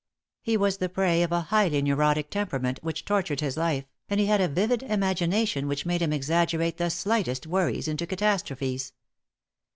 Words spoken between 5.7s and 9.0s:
made him exaggerate the slightest worries into catastrophes.